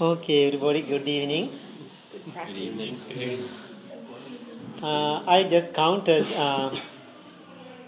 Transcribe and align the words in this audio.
Okay, 0.00 0.46
everybody, 0.46 0.82
good 0.82 1.08
evening. 1.08 1.58
Good 2.46 2.56
evening. 2.56 3.48
Uh, 4.80 5.24
I 5.26 5.42
just 5.50 5.74
counted 5.74 6.32
uh, 6.34 6.70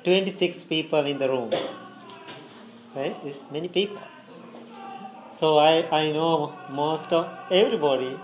26 0.03 0.65
people 0.65 1.07
in 1.07 1.21
the 1.21 1.29
room. 1.29 1.53
Right? 2.97 3.15
It's 3.25 3.39
many 3.53 3.69
people. 3.69 4.03
So 5.39 5.59
I, 5.59 5.89
I 5.97 6.11
know 6.11 6.53
most 6.69 7.13
of 7.13 7.29
everybody 7.49 8.19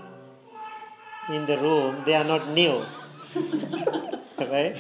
in 1.29 1.47
the 1.47 1.57
room, 1.57 2.03
they 2.05 2.15
are 2.15 2.25
not 2.25 2.49
new. 2.51 2.83
right? 4.41 4.79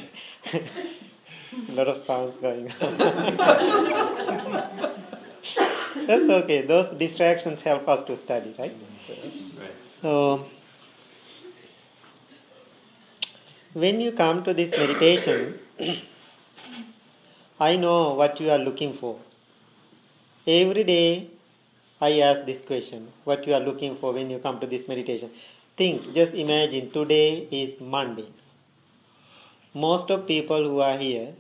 a 0.52 1.72
lot 1.72 1.86
of 1.86 2.04
sounds 2.04 2.34
going 2.40 2.72
on. 2.80 2.96
That's 6.06 6.28
okay. 6.30 6.62
Those 6.62 6.96
distractions 6.98 7.62
help 7.62 7.88
us 7.88 8.06
to 8.06 8.16
study, 8.24 8.54
right? 8.58 8.76
Right. 9.58 9.74
So, 10.00 10.46
when 13.72 14.00
you 14.00 14.12
come 14.12 14.44
to 14.44 14.54
this 14.54 14.70
meditation, 14.70 15.58
I 17.58 17.76
know 17.76 18.14
what 18.14 18.40
you 18.40 18.50
are 18.50 18.58
looking 18.58 18.96
for. 18.98 19.18
Every 20.46 20.84
day, 20.84 21.30
I 22.00 22.20
ask 22.20 22.46
this 22.46 22.60
question 22.66 23.08
what 23.24 23.46
you 23.46 23.54
are 23.54 23.60
looking 23.60 23.96
for 23.96 24.12
when 24.12 24.30
you 24.30 24.38
come 24.38 24.60
to 24.60 24.66
this 24.66 24.86
meditation. 24.86 25.30
Think, 25.76 26.14
just 26.14 26.34
imagine 26.34 26.90
today 26.90 27.48
is 27.50 27.80
Monday. 27.80 28.28
Most 29.74 30.10
of 30.10 30.26
people 30.26 30.62
who 30.62 30.80
are 30.80 30.98
here, 30.98 31.34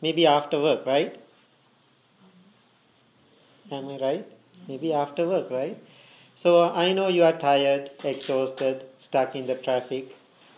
maybe 0.00 0.26
after 0.26 0.60
work, 0.60 0.86
right? 0.86 1.21
Am 3.72 3.88
I 3.88 3.96
right? 3.98 4.26
Maybe 4.68 4.92
after 4.92 5.26
work, 5.26 5.50
right? 5.50 5.82
So 6.42 6.62
I 6.62 6.92
know 6.92 7.08
you 7.08 7.24
are 7.24 7.38
tired, 7.38 7.90
exhausted, 8.04 8.84
stuck 9.00 9.34
in 9.34 9.46
the 9.46 9.54
traffic, 9.54 10.14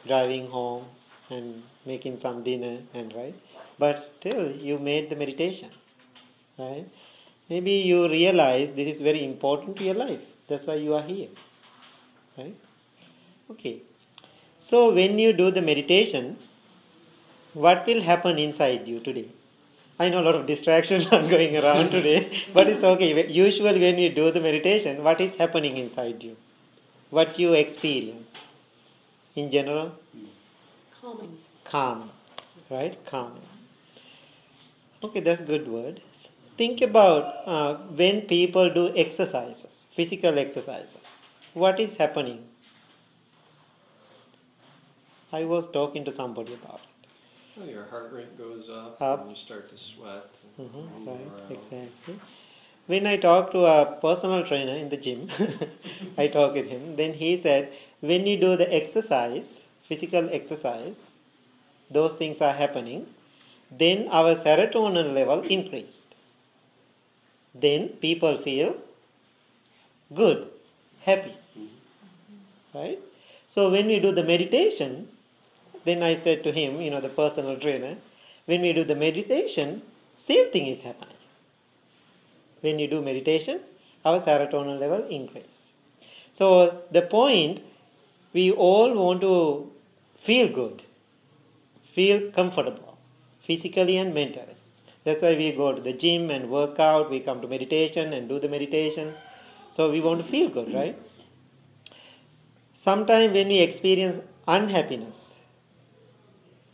driving 0.06 0.48
home 0.48 0.84
and 1.30 1.62
making 1.86 2.20
some 2.20 2.42
dinner 2.42 2.78
and 2.92 3.14
right. 3.14 3.34
But 3.78 4.10
still 4.18 4.50
you 4.50 4.78
made 4.78 5.10
the 5.10 5.16
meditation. 5.16 5.70
Right? 6.58 6.86
Maybe 7.48 7.72
you 7.72 8.08
realize 8.08 8.70
this 8.74 8.96
is 8.96 9.02
very 9.02 9.24
important 9.24 9.76
to 9.76 9.84
your 9.84 9.94
life. 9.94 10.20
That's 10.48 10.66
why 10.66 10.74
you 10.74 10.94
are 10.94 11.02
here. 11.02 11.28
Right? 12.36 12.56
Okay. 13.50 13.82
So 14.60 14.92
when 14.92 15.18
you 15.18 15.32
do 15.32 15.50
the 15.50 15.62
meditation, 15.62 16.38
what 17.52 17.86
will 17.86 18.02
happen 18.02 18.38
inside 18.38 18.88
you 18.88 19.00
today? 19.00 19.28
I 19.98 20.08
know 20.08 20.20
a 20.20 20.26
lot 20.26 20.34
of 20.34 20.46
distractions 20.46 21.06
are 21.12 21.28
going 21.28 21.56
around 21.56 21.90
today, 21.90 22.44
but 22.52 22.66
it's 22.68 22.82
okay. 22.82 23.28
Usually, 23.28 23.80
when 23.80 23.98
you 23.98 24.10
do 24.12 24.32
the 24.32 24.40
meditation, 24.40 25.04
what 25.04 25.20
is 25.20 25.32
happening 25.34 25.76
inside 25.76 26.22
you? 26.22 26.36
What 27.10 27.38
you 27.38 27.52
experience? 27.52 28.28
In 29.36 29.50
general? 29.50 29.92
Calming. 31.00 31.38
Calm. 31.64 32.10
Right? 32.70 32.98
Calm. 33.06 33.38
Okay, 35.02 35.20
that's 35.20 35.40
a 35.40 35.44
good 35.44 35.68
word. 35.68 36.00
Think 36.56 36.80
about 36.80 37.46
uh, 37.46 37.74
when 38.00 38.22
people 38.22 38.72
do 38.72 38.96
exercises, 38.96 39.86
physical 39.94 40.38
exercises. 40.38 40.88
What 41.52 41.78
is 41.78 41.96
happening? 41.96 42.44
I 45.32 45.44
was 45.44 45.64
talking 45.72 46.04
to 46.04 46.14
somebody 46.14 46.54
about 46.54 46.80
it. 46.82 46.93
Well, 47.56 47.68
your 47.68 47.84
heart 47.86 48.12
rate 48.12 48.36
goes 48.36 48.68
up, 48.68 49.00
Up. 49.00 49.20
and 49.22 49.30
you 49.30 49.36
start 49.36 49.68
to 49.70 49.76
sweat. 49.78 50.26
Mhm, 50.58 51.06
right, 51.06 51.06
around. 51.06 51.52
exactly. 51.56 52.14
When 52.86 53.06
I 53.06 53.16
talked 53.16 53.52
to 53.52 53.64
a 53.66 53.86
personal 54.02 54.46
trainer 54.46 54.74
in 54.76 54.88
the 54.90 54.96
gym, 54.96 55.28
I 56.18 56.26
talked 56.28 56.54
with 56.54 56.66
him. 56.66 56.96
Then 56.96 57.14
he 57.14 57.36
said, 57.40 57.72
when 58.00 58.26
you 58.26 58.36
do 58.36 58.56
the 58.56 58.72
exercise, 58.80 59.46
physical 59.88 60.28
exercise, 60.32 60.94
those 61.90 62.12
things 62.18 62.40
are 62.40 62.52
happening. 62.54 63.06
Then 63.70 64.08
our 64.10 64.34
serotonin 64.36 65.14
level 65.14 65.42
increased. 65.42 66.04
Then 67.54 67.88
people 68.00 68.36
feel 68.42 68.76
good, 70.14 70.50
happy, 71.02 71.34
right? 72.74 72.98
So 73.54 73.70
when 73.70 73.86
we 73.86 74.00
do 74.00 74.12
the 74.12 74.22
meditation, 74.22 75.08
then 75.84 76.02
I 76.02 76.22
said 76.22 76.42
to 76.44 76.52
him, 76.52 76.80
you 76.80 76.90
know, 76.90 77.00
the 77.00 77.08
personal 77.08 77.58
trainer, 77.58 77.96
when 78.46 78.62
we 78.62 78.72
do 78.72 78.84
the 78.84 78.94
meditation, 78.94 79.82
same 80.18 80.50
thing 80.50 80.66
is 80.66 80.82
happening. 80.82 81.16
When 82.60 82.78
you 82.78 82.88
do 82.88 83.02
meditation, 83.02 83.60
our 84.04 84.20
serotonin 84.20 84.80
level 84.80 85.06
increase. 85.08 85.44
So 86.38 86.82
the 86.90 87.02
point, 87.02 87.62
we 88.32 88.50
all 88.50 88.94
want 88.94 89.20
to 89.20 89.70
feel 90.24 90.48
good, 90.48 90.82
feel 91.94 92.30
comfortable, 92.32 92.98
physically 93.46 93.96
and 93.96 94.14
mentally. 94.14 94.56
That's 95.04 95.22
why 95.22 95.36
we 95.36 95.52
go 95.52 95.72
to 95.72 95.82
the 95.82 95.92
gym 95.92 96.30
and 96.30 96.50
work 96.50 96.80
out, 96.80 97.10
we 97.10 97.20
come 97.20 97.42
to 97.42 97.48
meditation 97.48 98.12
and 98.14 98.28
do 98.28 98.40
the 98.40 98.48
meditation. 98.48 99.14
So 99.76 99.90
we 99.90 100.00
want 100.00 100.24
to 100.24 100.30
feel 100.30 100.48
good, 100.48 100.72
right? 100.72 100.98
Sometimes 102.82 103.34
when 103.34 103.48
we 103.48 103.58
experience 103.58 104.22
unhappiness, 104.48 105.16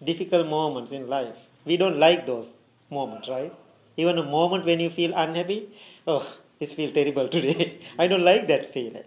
difficult 0.05 0.47
moments 0.47 0.93
in 0.93 1.09
life. 1.09 1.35
We 1.65 1.77
don't 1.77 1.99
like 1.99 2.27
those 2.27 2.47
moments, 2.91 3.29
right? 3.29 3.53
Even 3.97 4.19
a 4.19 4.23
moment 4.23 4.65
when 4.65 4.81
you 4.81 4.91
feel 4.91 5.13
unhappy, 5.15 5.69
oh, 6.07 6.27
this 6.59 6.73
feels 6.73 6.95
terrible 6.95 7.29
today. 7.29 7.81
I 7.99 8.07
don't 8.07 8.25
like 8.25 8.49
that 8.49 8.73
feeling. 8.73 9.05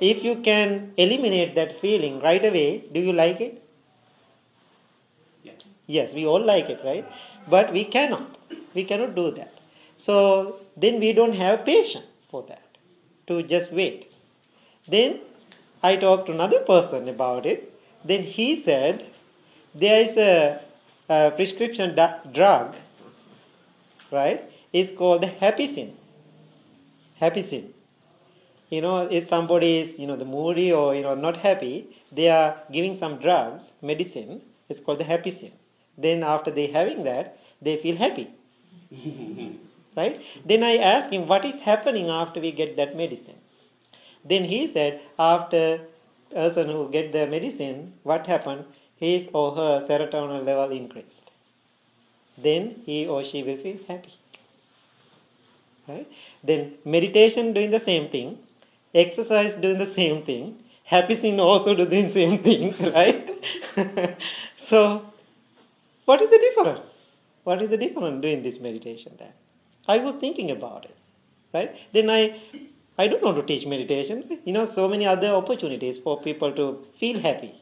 If 0.00 0.24
you 0.24 0.36
can 0.42 0.92
eliminate 0.96 1.54
that 1.56 1.80
feeling 1.80 2.20
right 2.20 2.44
away, 2.44 2.84
do 2.92 3.00
you 3.00 3.12
like 3.12 3.40
it? 3.40 3.62
Yeah. 5.42 5.52
Yes, 5.86 6.12
we 6.14 6.26
all 6.26 6.44
like 6.44 6.70
it, 6.70 6.80
right? 6.84 7.06
But 7.48 7.72
we 7.72 7.84
cannot. 7.84 8.38
We 8.74 8.84
cannot 8.84 9.14
do 9.14 9.30
that. 9.32 9.52
So 9.98 10.60
then 10.76 11.00
we 11.00 11.12
don't 11.12 11.34
have 11.34 11.64
patience 11.64 12.06
for 12.30 12.42
that, 12.48 12.62
to 13.26 13.42
just 13.42 13.72
wait. 13.72 14.10
Then 14.88 15.20
I 15.82 15.96
talked 15.96 16.26
to 16.26 16.32
another 16.32 16.60
person 16.60 17.08
about 17.08 17.44
it. 17.46 17.72
Then 18.04 18.22
he 18.22 18.62
said, 18.62 19.06
there 19.74 20.02
is 20.02 20.16
a, 20.16 20.60
a 21.08 21.30
prescription 21.30 21.94
drug, 21.94 22.74
right? 24.10 24.50
It's 24.72 24.96
called 24.96 25.22
the 25.22 25.28
Happicin. 25.28 25.92
Happicin. 27.20 27.70
You 28.70 28.80
know, 28.80 29.08
if 29.10 29.28
somebody 29.28 29.78
is, 29.78 29.98
you 29.98 30.06
know, 30.06 30.16
the 30.16 30.24
moody 30.24 30.72
or 30.72 30.94
you 30.94 31.02
know 31.02 31.14
not 31.14 31.38
happy, 31.38 31.88
they 32.12 32.28
are 32.28 32.56
giving 32.72 32.96
some 32.96 33.18
drugs, 33.18 33.64
medicine. 33.82 34.42
It's 34.68 34.80
called 34.80 35.00
the 35.00 35.04
Happicin. 35.04 35.50
Then 35.98 36.22
after 36.22 36.50
they 36.50 36.68
having 36.68 37.02
that, 37.04 37.38
they 37.60 37.76
feel 37.76 37.96
happy, 37.96 38.30
right? 39.96 40.20
Then 40.46 40.62
I 40.62 40.76
asked 40.76 41.12
him, 41.12 41.26
what 41.26 41.44
is 41.44 41.60
happening 41.60 42.08
after 42.08 42.40
we 42.40 42.52
get 42.52 42.76
that 42.76 42.96
medicine? 42.96 43.34
Then 44.24 44.44
he 44.44 44.72
said, 44.72 45.00
after 45.18 45.80
person 46.32 46.68
who 46.68 46.88
get 46.90 47.12
the 47.12 47.26
medicine, 47.26 47.94
what 48.04 48.26
happened? 48.26 48.64
His 49.00 49.26
or 49.32 49.54
her 49.54 49.80
serotonin 49.88 50.44
level 50.44 50.70
increased. 50.70 51.30
Then 52.38 52.82
he 52.86 53.06
or 53.06 53.24
she 53.24 53.42
will 53.42 53.56
feel 53.56 53.78
happy. 53.88 54.14
Right? 55.88 56.08
Then 56.44 56.74
meditation 56.84 57.52
doing 57.52 57.70
the 57.70 57.80
same 57.80 58.10
thing, 58.10 58.38
exercise 58.94 59.54
doing 59.60 59.78
the 59.78 59.92
same 59.94 60.24
thing, 60.24 60.58
Happicin 60.90 61.38
also 61.38 61.74
doing 61.74 62.08
the 62.08 62.12
same 62.20 62.42
thing, 62.42 62.74
right? 62.92 63.28
so, 64.68 65.02
what 66.04 66.20
is 66.20 66.30
the 66.30 66.38
difference? 66.38 66.80
What 67.44 67.62
is 67.62 67.70
the 67.70 67.76
difference 67.76 68.20
doing 68.22 68.42
this 68.42 68.60
meditation 68.60 69.12
then? 69.18 69.32
I 69.86 69.98
was 69.98 70.14
thinking 70.16 70.50
about 70.50 70.84
it, 70.84 70.96
right? 71.54 71.74
Then 71.92 72.10
I, 72.10 72.40
I 72.98 73.06
don't 73.06 73.22
want 73.22 73.36
to 73.36 73.42
teach 73.42 73.66
meditation. 73.66 74.38
You 74.44 74.52
know, 74.52 74.66
so 74.66 74.88
many 74.88 75.06
other 75.06 75.28
opportunities 75.28 75.98
for 76.02 76.20
people 76.20 76.52
to 76.52 76.84
feel 76.98 77.20
happy, 77.20 77.54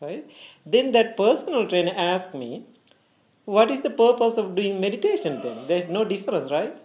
right? 0.00 0.26
Then 0.66 0.92
that 0.92 1.16
personal 1.16 1.68
trainer 1.68 1.94
asked 1.96 2.34
me, 2.34 2.66
what 3.44 3.70
is 3.70 3.82
the 3.82 3.90
purpose 3.90 4.34
of 4.34 4.54
doing 4.54 4.80
meditation 4.80 5.40
then? 5.42 5.66
There 5.66 5.78
is 5.78 5.88
no 5.88 6.04
difference, 6.04 6.50
right? 6.50 6.76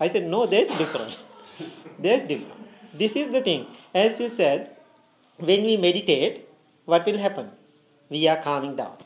I 0.00 0.08
said, 0.08 0.26
no, 0.26 0.46
there's 0.46 0.68
difference. 0.76 1.16
there's 1.98 2.26
difference. 2.26 2.66
This 2.94 3.12
is 3.12 3.30
the 3.32 3.40
thing. 3.40 3.66
As 3.94 4.18
you 4.18 4.28
said, 4.28 4.76
when 5.38 5.64
we 5.64 5.76
meditate, 5.76 6.48
what 6.84 7.06
will 7.06 7.18
happen? 7.18 7.50
We 8.08 8.26
are 8.26 8.42
calming 8.42 8.76
down. 8.76 8.96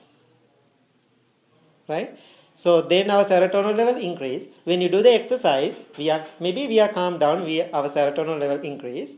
Right? 1.89 2.19
So 2.57 2.81
then 2.81 3.11
our 3.11 3.25
serotonin 3.25 3.77
level 3.77 3.97
increase. 3.97 4.45
When 4.65 4.81
you 4.81 4.89
do 4.89 5.03
the 5.03 5.13
exercise, 5.13 5.75
we 5.99 6.09
are 6.09 6.27
maybe 6.41 6.67
we 6.67 6.81
are 6.81 6.89
calmed 6.89 7.21
down, 7.21 7.45
we 7.45 7.63
our 7.63 7.91
serotonin 7.91 8.41
level 8.41 8.61
increase. 8.61 9.11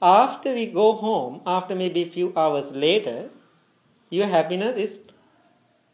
After 0.00 0.54
we 0.54 0.66
go 0.66 0.94
home, 0.94 1.42
after 1.46 1.74
maybe 1.74 2.02
a 2.04 2.10
few 2.10 2.32
hours 2.34 2.70
later, 2.70 3.28
your 4.10 4.26
happiness 4.26 4.76
is 4.76 4.94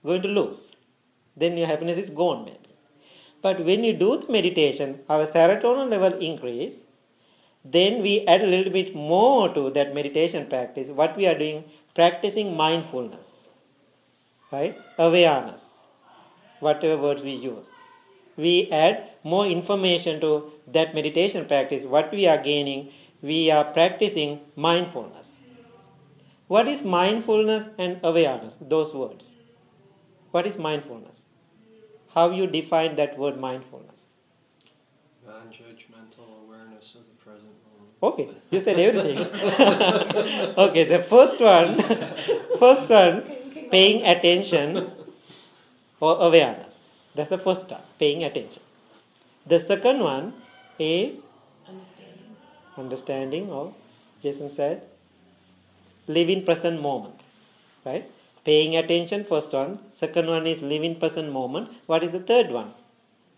going 0.04 0.22
to 0.22 0.28
lose. 0.28 0.72
Then 1.36 1.56
your 1.56 1.66
happiness 1.66 1.98
is 1.98 2.10
gone 2.10 2.44
maybe. 2.44 2.58
But 3.42 3.64
when 3.64 3.84
you 3.84 3.92
do 3.92 4.20
the 4.20 4.32
meditation, 4.32 5.00
our 5.08 5.26
serotonin 5.26 5.90
level 5.90 6.18
increase, 6.18 6.74
then 7.64 8.02
we 8.02 8.24
add 8.26 8.42
a 8.42 8.46
little 8.46 8.72
bit 8.72 8.94
more 8.94 9.52
to 9.54 9.70
that 9.70 9.94
meditation 9.94 10.46
practice. 10.48 10.88
What 10.88 11.16
we 11.16 11.26
are 11.26 11.38
doing, 11.38 11.64
practicing 11.94 12.56
mindfulness, 12.56 13.26
right? 14.50 14.76
Awareness, 14.98 15.60
whatever 16.60 17.00
words 17.02 17.22
we 17.22 17.32
use. 17.32 17.66
We 18.36 18.68
add 18.70 19.10
more 19.24 19.46
information 19.46 20.20
to 20.20 20.52
that 20.72 20.94
meditation 20.94 21.46
practice. 21.46 21.84
What 21.84 22.12
we 22.12 22.26
are 22.26 22.42
gaining, 22.42 22.92
we 23.22 23.50
are 23.50 23.64
practicing 23.64 24.40
mindfulness. 24.54 25.25
What 26.48 26.69
is 26.69 26.82
mindfulness 26.82 27.69
and 27.78 27.98
awareness? 28.04 28.54
Those 28.60 28.94
words. 28.94 29.25
What 30.31 30.46
is 30.46 30.56
mindfulness? 30.56 31.16
How 32.14 32.31
you 32.31 32.46
define 32.46 32.96
that 32.96 33.19
word 33.19 33.38
mindfulness? 33.40 33.90
Non-judgmental 35.26 36.44
awareness 36.44 36.94
of 36.94 37.02
the 37.08 37.16
present 37.25 37.50
moment. 37.66 37.93
Okay, 38.02 38.28
you 38.50 38.60
said 38.60 38.78
everything. 38.78 39.19
okay, 40.58 40.84
the 40.84 41.04
first 41.10 41.40
one, 41.40 41.82
first 42.60 42.88
one, 42.88 43.22
paying 43.70 44.04
attention 44.06 44.92
or 46.00 46.20
awareness. 46.20 46.72
That's 47.16 47.31
the 47.31 47.38
first 47.38 47.69
one, 47.69 47.81
paying 47.99 48.22
attention. 48.22 48.62
The 49.46 49.58
second 49.60 50.00
one 50.00 50.34
is 50.78 51.16
Understanding. 51.66 52.37
understanding 52.76 53.50
of, 53.50 53.75
Jason 54.22 54.54
said, 54.54 54.82
live 56.08 56.29
in 56.29 56.44
present 56.44 56.81
moment. 56.81 57.20
Right? 57.85 58.11
Paying 58.44 58.76
attention, 58.76 59.25
first 59.29 59.53
one. 59.53 59.79
Second 59.99 60.29
one 60.29 60.47
is 60.47 60.62
live 60.62 60.85
in 60.85 60.97
present 60.97 61.32
moment. 61.32 61.70
What 61.87 62.05
is 62.05 62.12
the 62.12 62.20
third 62.20 62.50
one? 62.50 62.73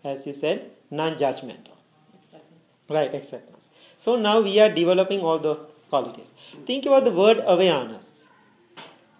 As 0.03 0.25
you 0.25 0.33
said, 0.33 0.71
non-judgmental. 0.91 1.75
Acceptance. 2.13 2.61
Right, 2.89 3.13
acceptance. 3.13 3.57
So 4.03 4.15
now 4.15 4.41
we 4.41 4.59
are 4.59 4.73
developing 4.73 5.21
all 5.21 5.39
those 5.39 5.59
qualities. 5.89 6.27
Think 6.65 6.85
about 6.85 7.03
the 7.03 7.11
word 7.11 7.41
awareness. 7.45 8.03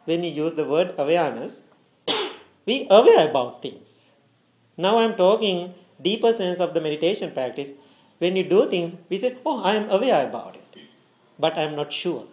When 0.06 0.22
we 0.22 0.30
use 0.30 0.56
the 0.56 0.66
word 0.66 0.94
awareness, 0.98 1.54
we 2.66 2.88
aware 2.90 3.30
about 3.30 3.62
things. 3.62 3.86
Now 4.78 5.00
I'm 5.00 5.16
talking 5.16 5.74
deeper 6.02 6.34
sense 6.34 6.60
of 6.60 6.74
the 6.74 6.81
meditation 6.81 7.31
practice. 7.31 7.69
When 8.19 8.36
you 8.36 8.44
do 8.44 8.69
things, 8.69 8.98
we 9.10 9.19
say, 9.19 9.38
Oh, 9.45 9.62
I 9.62 9.75
am 9.75 9.90
aware 9.90 10.28
about 10.28 10.56
it. 10.56 10.81
But 11.38 11.57
I 11.57 11.63
am 11.63 11.75
not 11.75 11.92
sure. 11.92 12.25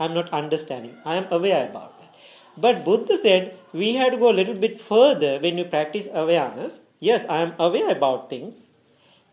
I 0.00 0.06
am 0.06 0.14
not 0.14 0.32
understanding. 0.32 0.96
I 1.04 1.14
am 1.16 1.26
aware 1.30 1.68
about 1.68 1.94
it. 2.02 2.08
But 2.56 2.84
Buddha 2.84 3.18
said 3.22 3.56
we 3.72 3.94
have 3.94 4.12
to 4.12 4.18
go 4.18 4.30
a 4.30 4.38
little 4.40 4.54
bit 4.54 4.82
further 4.88 5.38
when 5.38 5.58
you 5.58 5.64
practice 5.64 6.08
awareness. 6.12 6.80
Yes, 6.98 7.24
I 7.28 7.38
am 7.42 7.54
aware 7.58 7.90
about 7.90 8.28
things, 8.28 8.54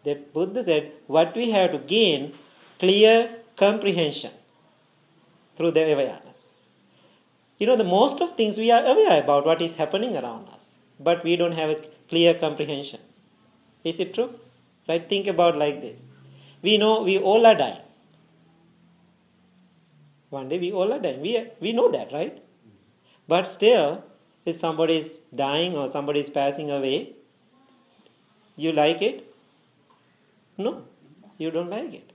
that 0.06 0.34
Buddha 0.34 0.64
said, 0.64 0.92
what 1.08 1.36
we 1.36 1.52
have 1.52 1.72
to 1.72 1.80
gain 1.80 2.34
clear 2.80 3.40
comprehension 3.58 4.32
through 5.58 5.72
the 5.72 5.92
awareness. 5.92 6.38
You 7.58 7.68
know, 7.68 7.76
the 7.76 7.84
most 7.84 8.22
of 8.22 8.38
things 8.38 8.58
we 8.58 8.72
are 8.72 8.86
aware 8.86 9.22
about 9.22 9.46
what 9.46 9.62
is 9.62 9.76
happening 9.76 10.16
around 10.16 10.48
us, 10.48 10.60
but 11.00 11.24
we 11.24 11.36
don't 11.36 11.54
have 11.54 11.72
a 11.72 11.82
clear 12.08 12.36
comprehension. 12.36 13.00
Is 13.84 14.00
it 14.00 14.14
true? 14.14 14.36
Right? 14.88 15.10
Think 15.10 15.28
about 15.28 15.58
like 15.58 15.82
this. 15.82 15.98
We 16.62 16.78
know 16.78 17.02
we 17.02 17.18
all 17.18 17.46
are 17.46 17.56
dying. 17.56 17.87
One 20.30 20.50
day 20.50 20.60
we 20.60 20.72
all 20.72 20.92
are 20.92 21.00
dying. 21.00 21.22
We, 21.22 21.52
we 21.60 21.72
know 21.74 21.92
that, 21.92 22.12
right? 22.12 22.44
But 23.28 23.52
still, 23.52 24.04
if 24.46 24.60
somebody 24.60 24.98
is 24.98 25.12
dying 25.36 25.76
or 25.76 25.90
somebody 25.92 26.22
is 26.22 26.30
passing 26.30 26.72
away, 26.72 27.14
you 28.56 28.72
like 28.72 29.02
it? 29.02 29.24
No, 30.58 30.84
you 31.38 31.52
don't 31.52 31.70
like 31.70 31.94
it. 31.94 32.12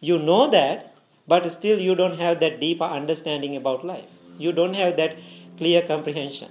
You 0.00 0.18
know 0.18 0.50
that, 0.50 0.94
but 1.26 1.50
still 1.52 1.78
you 1.78 1.94
don't 1.94 2.18
have 2.18 2.40
that 2.40 2.60
deeper 2.60 2.84
understanding 2.84 3.56
about 3.56 3.84
life. 3.84 4.08
You 4.38 4.52
don't 4.52 4.74
have 4.74 4.96
that 4.96 5.16
clear 5.56 5.86
comprehension. 5.86 6.50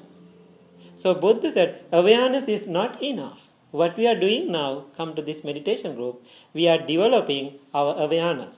So 0.98 1.14
Buddha 1.14 1.52
said, 1.54 1.84
awareness 1.92 2.46
is 2.48 2.68
not 2.68 3.02
enough. 3.02 3.38
What 3.72 3.98
we 3.98 4.08
are 4.08 4.20
doing 4.20 4.52
now, 4.52 4.86
come 4.98 5.16
to 5.16 5.22
this 5.22 5.44
meditation 5.44 5.96
group, 5.96 6.24
we 6.54 6.68
are 6.68 6.80
developing 6.80 7.60
our 7.74 7.96
awareness 8.02 8.56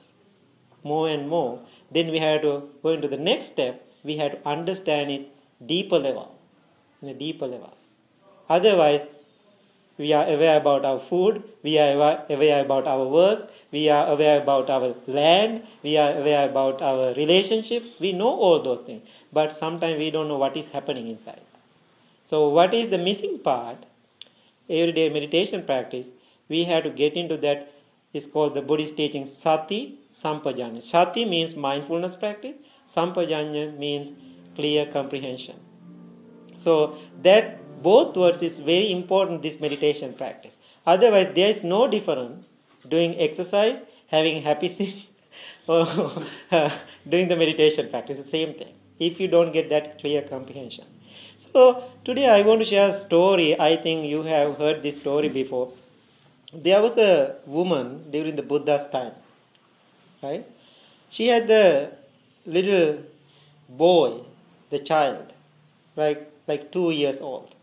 more 0.83 1.09
and 1.09 1.27
more. 1.27 1.59
Then 1.91 2.11
we 2.11 2.19
have 2.19 2.41
to 2.41 2.69
go 2.83 2.89
into 2.89 3.07
the 3.07 3.17
next 3.17 3.47
step. 3.47 3.83
We 4.03 4.17
have 4.17 4.31
to 4.33 4.47
understand 4.47 5.11
it 5.11 5.31
deeper 5.65 5.97
level, 5.97 6.35
in 7.01 7.09
a 7.09 7.13
deeper 7.13 7.47
level. 7.47 7.73
Otherwise, 8.49 9.01
we 9.97 10.13
are 10.13 10.27
aware 10.27 10.57
about 10.57 10.85
our 10.85 10.99
food, 10.99 11.43
we 11.63 11.77
are 11.79 11.89
awa- 11.95 12.23
aware 12.29 12.63
about 12.63 12.87
our 12.87 13.05
work, 13.05 13.49
we 13.71 13.89
are 13.89 14.07
aware 14.07 14.39
about 14.39 14.69
our 14.69 14.93
land, 15.07 15.63
we 15.81 15.97
are 15.97 16.11
aware 16.19 16.47
about 16.47 16.81
our 16.81 17.13
relationship. 17.15 17.83
We 17.99 18.13
know 18.13 18.29
all 18.29 18.61
those 18.61 18.85
things, 18.85 19.01
but 19.33 19.57
sometimes 19.57 19.97
we 19.97 20.11
don't 20.11 20.27
know 20.27 20.37
what 20.37 20.55
is 20.55 20.67
happening 20.67 21.07
inside. 21.07 21.41
So, 22.29 22.49
what 22.49 22.73
is 22.73 22.91
the 22.91 22.97
missing 22.97 23.39
part? 23.39 23.77
Everyday 24.69 25.09
meditation 25.09 25.63
practice, 25.65 26.05
we 26.47 26.65
have 26.65 26.83
to 26.83 26.89
get 26.89 27.13
into 27.13 27.37
that. 27.37 27.71
It's 28.13 28.27
called 28.27 28.53
the 28.53 28.61
Buddhist 28.61 28.95
teaching 28.97 29.27
Sati 29.27 29.99
Sampajanya. 30.23 30.85
Sati 30.85 31.25
means 31.25 31.55
mindfulness 31.55 32.15
practice, 32.15 32.55
Sampajanya 32.95 33.77
means 33.77 34.11
clear 34.55 34.85
comprehension. 34.91 35.55
So, 36.63 36.97
that 37.21 37.83
both 37.83 38.15
words 38.15 38.41
is 38.41 38.55
very 38.55 38.91
important 38.91 39.41
this 39.41 39.59
meditation 39.59 40.13
practice. 40.13 40.53
Otherwise, 40.85 41.33
there 41.35 41.49
is 41.49 41.63
no 41.63 41.87
difference 41.87 42.45
doing 42.89 43.19
exercise, 43.19 43.79
having 44.07 44.41
happy 44.41 44.69
sit, 44.77 44.95
or 45.67 46.23
uh, 46.51 46.69
doing 47.07 47.27
the 47.27 47.35
meditation 47.35 47.89
practice. 47.89 48.17
The 48.17 48.29
same 48.29 48.53
thing. 48.53 48.73
If 48.99 49.19
you 49.19 49.27
don't 49.27 49.51
get 49.51 49.69
that 49.69 49.99
clear 49.99 50.21
comprehension. 50.23 50.85
So 51.53 51.83
today 52.03 52.27
I 52.27 52.41
want 52.41 52.61
to 52.61 52.65
share 52.65 52.89
a 52.89 52.99
story. 53.05 53.59
I 53.59 53.77
think 53.77 54.07
you 54.07 54.23
have 54.23 54.57
heard 54.57 54.83
this 54.83 54.97
story 54.97 55.29
before. 55.29 55.71
There 56.53 56.81
was 56.81 56.97
a 56.97 57.35
woman 57.45 58.09
during 58.11 58.35
the 58.35 58.41
Buddha's 58.41 58.89
time, 58.91 59.13
right? 60.21 60.45
She 61.09 61.27
had 61.27 61.47
the 61.47 61.91
little 62.45 63.03
boy, 63.69 64.21
the 64.69 64.79
child, 64.79 65.33
like 65.95 66.31
like 66.47 66.71
two 66.71 66.91
years 66.91 67.17
old. 67.19 67.53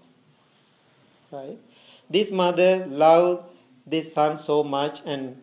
Right? 1.30 1.58
This 2.10 2.30
mother 2.30 2.86
loved 2.86 3.44
this 3.86 4.12
son 4.12 4.38
so 4.38 4.62
much 4.62 5.00
and 5.04 5.40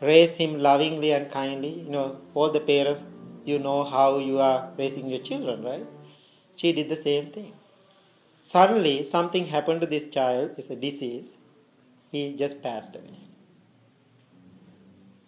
raised 0.00 0.36
him 0.36 0.58
lovingly 0.58 1.12
and 1.12 1.30
kindly. 1.30 1.80
You 1.80 1.90
know, 1.90 2.16
all 2.34 2.52
the 2.52 2.60
parents, 2.60 3.02
you 3.44 3.58
know 3.58 3.84
how 3.84 4.18
you 4.18 4.38
are 4.38 4.70
raising 4.78 5.08
your 5.08 5.20
children, 5.20 5.62
right? 5.62 5.86
She 6.56 6.72
did 6.72 6.88
the 6.88 7.02
same 7.02 7.30
thing. 7.32 7.52
Suddenly, 8.50 9.08
something 9.10 9.46
happened 9.46 9.80
to 9.82 9.86
this 9.86 10.04
child. 10.12 10.52
It's 10.56 10.70
a 10.70 10.76
disease. 10.76 11.26
He 12.10 12.34
just 12.38 12.62
passed 12.62 12.96
away. 12.96 13.18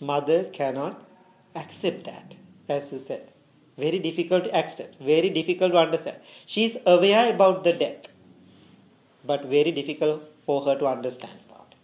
Mother 0.00 0.45
cannot 0.45 1.06
accept 1.54 2.04
that, 2.04 2.35
as 2.69 2.90
you 2.92 2.99
said. 2.99 3.30
Very 3.78 3.99
difficult 3.99 4.45
to 4.45 4.54
accept, 4.54 5.00
very 5.00 5.30
difficult 5.30 5.73
to 5.73 5.78
understand. 5.78 6.16
She 6.47 6.64
is 6.64 6.76
aware 6.87 7.33
about 7.33 7.64
the 7.64 7.73
death, 7.73 8.07
but 9.25 9.47
very 9.47 9.73
difficult 9.73 10.23
for 10.45 10.64
her 10.64 10.76
to 10.78 10.87
understand 10.87 11.38
about. 11.49 11.75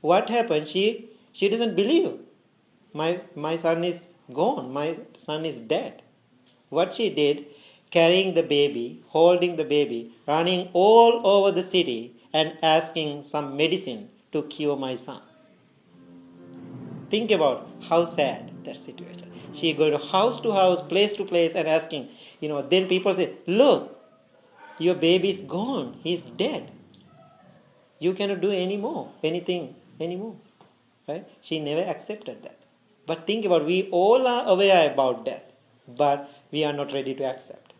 What 0.00 0.28
happened? 0.28 0.68
She 0.68 1.10
she 1.32 1.48
doesn't 1.48 1.76
believe. 1.76 2.10
My 2.92 3.20
my 3.34 3.56
son 3.56 3.84
is 3.84 4.08
gone. 4.32 4.72
My 4.72 4.96
son 5.24 5.44
is 5.44 5.56
dead. 5.74 6.02
What 6.68 6.96
she 6.96 7.08
did, 7.10 7.46
carrying 7.90 8.34
the 8.34 8.42
baby, 8.42 9.02
holding 9.08 9.56
the 9.56 9.64
baby, 9.64 10.12
running 10.26 10.68
all 10.72 11.20
over 11.24 11.52
the 11.52 11.66
city 11.76 12.16
and 12.32 12.58
asking 12.62 13.24
some 13.30 13.56
medicine 13.56 14.08
to 14.32 14.42
cure 14.42 14.76
my 14.76 14.96
son. 14.96 15.22
Think 17.10 17.30
about 17.30 17.66
how 17.88 18.04
sad 18.04 18.47
that 18.68 18.80
situation. 18.86 19.32
She 19.60 19.72
going 19.82 19.94
to 19.98 20.02
house 20.14 20.40
to 20.46 20.52
house, 20.60 20.82
place 20.94 21.14
to 21.20 21.26
place, 21.34 21.52
and 21.62 21.68
asking. 21.76 22.08
You 22.40 22.48
know, 22.52 22.62
then 22.74 22.88
people 22.94 23.16
say, 23.20 23.28
"Look, 23.60 23.86
your 24.86 24.96
baby 25.06 25.30
is 25.36 25.40
gone. 25.56 25.88
He's 26.08 26.24
dead. 26.42 26.70
You 28.06 28.14
cannot 28.20 28.40
do 28.46 28.52
any 28.62 28.78
more, 28.88 29.02
anything 29.32 29.68
anymore." 30.08 30.36
Right? 31.12 31.28
She 31.50 31.58
never 31.66 31.84
accepted 31.90 32.42
that. 32.46 32.58
But 33.10 33.26
think 33.28 33.46
about, 33.48 33.64
we 33.64 33.78
all 33.98 34.26
are 34.30 34.42
aware 34.54 34.80
about 34.92 35.24
death, 35.28 35.44
but 36.00 36.28
we 36.56 36.64
are 36.70 36.72
not 36.80 36.92
ready 36.96 37.14
to 37.20 37.24
accept. 37.24 37.72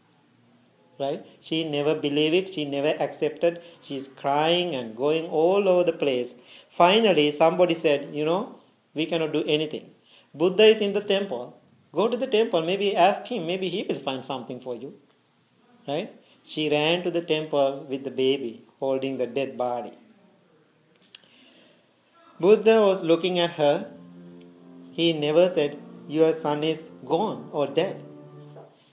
Right? 1.03 1.27
She 1.49 1.59
never 1.75 1.95
believed 2.05 2.37
it. 2.39 2.55
She 2.55 2.65
never 2.77 2.95
accepted. 3.07 3.61
She's 3.89 4.09
crying 4.23 4.75
and 4.79 4.97
going 5.03 5.27
all 5.41 5.69
over 5.73 5.85
the 5.91 5.99
place. 6.05 6.33
Finally, 6.79 7.27
somebody 7.43 7.77
said, 7.85 8.09
"You 8.21 8.25
know, 8.31 8.41
we 8.95 9.07
cannot 9.13 9.33
do 9.37 9.45
anything. 9.59 9.87
Buddha 10.35 10.65
is 10.65 10.81
in 10.81 10.93
the 10.93 11.01
temple. 11.01 11.59
Go 11.95 12.09
to 12.09 12.17
the 12.17 12.27
temple, 12.27 12.63
maybe 12.63 12.95
ask 12.95 13.27
him, 13.27 13.47
maybe 13.47 13.69
he 13.69 13.85
will 13.89 14.01
find 14.01 14.25
something 14.25 14.61
for 14.61 14.75
you. 14.75 14.95
Right? 15.87 16.15
She 16.45 16.69
ran 16.69 17.03
to 17.05 17.11
the 17.11 17.23
temple 17.23 17.87
with 17.89 18.05
the 18.05 18.11
baby, 18.11 18.65
holding 18.79 19.19
the 19.19 19.27
dead 19.27 19.57
body. 19.57 19.93
Buddha 22.41 22.81
was 22.81 23.03
looking 23.03 23.39
at 23.39 23.53
her. 23.53 23.91
He 24.93 25.13
never 25.13 25.49
said, 25.55 25.79
Your 26.09 26.39
son 26.39 26.63
is 26.63 26.81
gone 27.05 27.49
or 27.53 27.67
dead. 27.67 28.03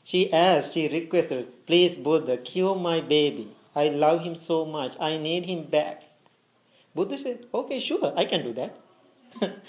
She 0.04 0.32
asked, 0.32 0.74
she 0.74 0.88
requested, 0.88 1.66
Please, 1.66 1.96
Buddha, 1.96 2.38
cure 2.38 2.76
my 2.76 3.02
baby. 3.02 3.56
I 3.76 3.90
love 3.90 4.22
him 4.22 4.36
so 4.36 4.66
much. 4.66 4.96
I 5.00 5.18
need 5.18 5.46
him 5.46 5.66
back. 5.66 6.04
Buddha 6.96 7.18
said, 7.22 7.46
Okay, 7.54 7.86
sure, 7.86 8.14
I 8.16 8.26
can 8.26 8.44
do 8.44 8.54
that. 8.54 8.78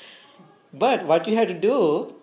but 0.79 1.07
what 1.07 1.27
you 1.27 1.37
have 1.37 1.49
to 1.49 1.55
do, 1.55 2.15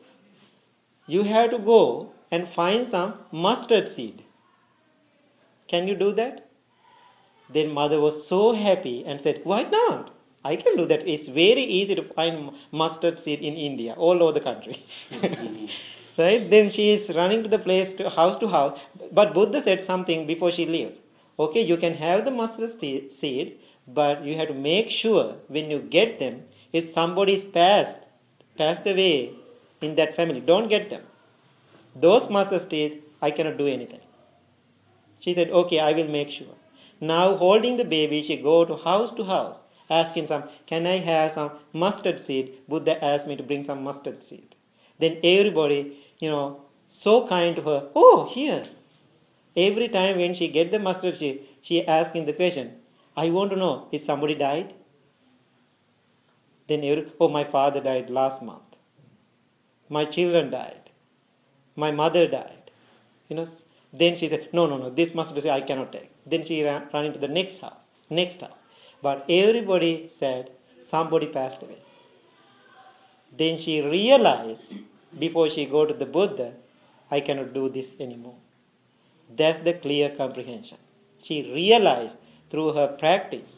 you 1.07 1.24
have 1.24 1.51
to 1.51 1.60
go 1.60 2.12
and 2.31 2.48
find 2.50 2.88
some 2.88 3.13
mustard 3.31 3.93
seed. 3.93 4.24
Can 5.67 5.88
you 5.88 5.95
do 5.95 6.12
that? 6.13 6.50
Then 7.53 7.72
mother 7.72 8.00
was 8.00 8.27
so 8.27 8.53
happy 8.53 9.03
and 9.05 9.22
said, 9.22 9.41
Why 9.43 9.63
not? 9.63 10.12
I 10.45 10.55
can 10.55 10.75
do 10.75 10.86
that. 10.88 11.07
It's 11.07 11.25
very 11.25 11.63
easy 11.63 11.95
to 11.95 12.03
find 12.03 12.51
mustard 12.72 13.24
seed 13.24 13.39
in 13.39 13.55
India, 13.55 13.93
all 13.93 14.22
over 14.22 14.33
the 14.33 14.41
country. 14.41 14.86
right? 16.17 16.50
Then 16.50 16.69
she 16.69 16.91
is 16.91 17.15
running 17.15 17.43
to 17.43 17.50
the 17.50 17.60
place, 17.60 17.95
to 17.98 18.10
house 18.10 18.39
to 18.39 18.48
house. 18.48 18.77
But 19.12 19.33
Buddha 19.33 19.62
said 19.62 19.83
something 19.83 20.27
before 20.27 20.51
she 20.51 20.65
leaves. 20.65 20.98
Okay, 21.39 21.62
you 21.62 21.77
can 21.77 21.93
have 21.95 22.25
the 22.25 22.31
mustard 22.31 22.79
seed, 22.79 23.57
but 23.88 24.24
you 24.24 24.38
have 24.38 24.50
to 24.50 24.53
make 24.53 24.89
sure 24.89 25.36
when 25.48 25.72
you 25.72 25.79
get 25.79 26.19
them, 26.19 26.43
if 26.72 26.93
somebody 26.93 27.36
is 27.36 27.43
passed, 27.43 27.98
passed 28.57 28.86
away 28.88 29.31
in 29.81 29.95
that 29.95 30.15
family, 30.15 30.39
don't 30.39 30.69
get 30.69 30.89
them. 30.89 31.01
Those 31.95 32.29
mustard 32.29 32.69
seed, 32.69 33.03
I 33.22 33.31
cannot 33.31 33.57
do 33.57 33.67
anything. 33.67 34.00
She 35.19 35.33
said, 35.33 35.50
okay, 35.50 35.79
I 35.79 35.93
will 35.93 36.07
make 36.07 36.29
sure. 36.29 36.55
Now 37.00 37.38
holding 37.38 37.77
the 37.77 37.83
baby, 37.83 38.24
she 38.24 38.38
go 38.38 38.65
to 38.65 38.75
house 38.75 39.12
to 39.15 39.24
house, 39.24 39.57
asking 39.89 40.27
some, 40.27 40.43
can 40.67 40.86
I 40.88 41.00
have 41.00 41.33
some 41.33 41.51
mustard 41.72 42.25
seed? 42.25 42.53
Buddha 42.67 43.03
asked 43.03 43.27
me 43.27 43.36
to 43.36 43.43
bring 43.43 43.63
some 43.63 43.83
mustard 43.83 44.27
seed. 44.27 44.55
Then 45.00 45.17
everybody, 45.24 45.98
you 46.19 46.29
know, 46.29 46.62
so 46.89 47.27
kind 47.27 47.55
to 47.55 47.62
her, 47.63 47.89
oh, 47.95 48.29
here. 48.33 48.63
Every 49.55 49.88
time 49.88 50.17
when 50.17 50.36
she 50.36 50.48
get 50.48 50.72
the 50.72 50.79
mustard 50.79 51.17
seed, 51.17 51.45
she 51.62 51.86
asking 51.86 52.25
the 52.25 52.33
question, 52.33 52.74
I 53.15 53.29
want 53.29 53.51
to 53.51 53.55
know, 53.55 53.88
is 53.91 54.03
somebody 54.03 54.36
died? 54.36 54.74
Then 56.67 56.84
every, 56.84 57.12
oh, 57.20 57.27
my 57.27 57.43
father 57.43 57.82
died 57.82 58.10
last 58.10 58.41
month. 58.41 58.62
My 59.89 60.05
children 60.05 60.50
died. 60.50 60.89
My 61.75 61.91
mother 61.91 62.27
died. 62.27 62.72
You 63.29 63.36
know, 63.36 63.48
then 63.91 64.17
she 64.17 64.29
said, 64.29 64.50
no, 64.53 64.65
no, 64.65 64.77
no, 64.77 64.89
this 64.89 65.13
must 65.13 65.36
be, 65.36 65.50
I 65.50 65.62
cannot 65.62 65.91
take. 65.91 66.12
Then 66.25 66.46
she 66.46 66.63
ran, 66.63 66.88
ran 66.93 67.05
into 67.05 67.20
the 67.20 67.27
next 67.27 67.60
house, 67.60 67.77
next 68.10 68.41
house. 68.41 68.51
But 69.01 69.25
everybody 69.29 70.10
said 70.20 70.51
somebody 70.89 71.27
passed 71.27 71.62
away. 71.62 71.79
Then 73.38 73.60
she 73.60 73.82
realized 73.82 74.62
before 75.17 75.50
she 75.50 75.65
go 75.65 75.86
to 75.86 75.93
the 75.93 76.05
Buddha, 76.05 76.53
I 77.12 77.20
cannot 77.20 77.53
do 77.53 77.70
this 77.70 77.88
anymore. 78.00 78.36
That's 79.36 79.63
the 79.63 79.74
clear 79.74 80.10
comprehension. 80.10 80.77
She 81.22 81.51
realized 81.51 82.15
through 82.50 82.74
her 82.74 82.88
practice, 82.88 83.53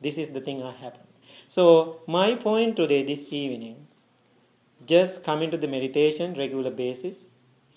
this 0.00 0.14
is 0.14 0.30
the 0.30 0.40
thing 0.40 0.60
that 0.60 0.76
happened. 0.76 1.07
So 1.58 2.02
my 2.06 2.36
point 2.36 2.76
today, 2.76 3.02
this 3.02 3.32
evening, 3.32 3.88
just 4.86 5.24
coming 5.24 5.50
to 5.50 5.56
the 5.56 5.66
meditation 5.66 6.34
regular 6.38 6.70
basis, 6.70 7.16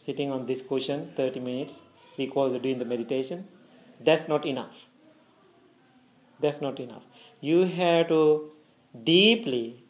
sitting 0.06 0.30
on 0.30 0.46
this 0.46 0.62
cushion 0.70 1.12
30 1.18 1.40
minutes, 1.40 1.74
we 2.16 2.28
call 2.28 2.54
it 2.54 2.62
doing 2.62 2.78
the 2.78 2.86
meditation, 2.86 3.48
that's 4.06 4.28
not 4.28 4.46
enough. 4.46 4.76
That's 6.40 6.62
not 6.62 6.80
enough. 6.80 7.02
You 7.40 7.62
have 7.66 8.10
to 8.10 8.52
deeply, 9.04 9.84